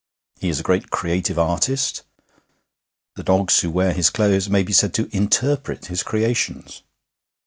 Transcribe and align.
He 0.39 0.49
is 0.49 0.59
a 0.59 0.63
great 0.63 0.89
creative 0.89 1.37
artist; 1.37 2.01
the 3.15 3.21
dogs 3.21 3.59
who 3.59 3.69
wear 3.69 3.93
his 3.93 4.09
clothes 4.09 4.49
may 4.49 4.63
be 4.63 4.73
said 4.73 4.95
to 4.95 5.07
interpret 5.15 5.85
his 5.93 6.01
creations. 6.01 6.81